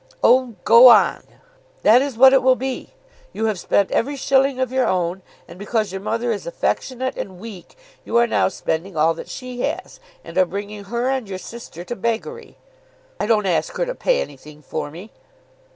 [0.23, 1.21] "Oh, go on."
[1.83, 2.89] "That is what it will be.
[3.33, 7.37] You have spent every shilling of your own, and because your mother is affectionate and
[7.39, 11.37] weak, you are now spending all that she has, and are bringing her and your
[11.37, 12.57] sister to beggary."
[13.19, 15.11] "I don't ask them to pay anything for me."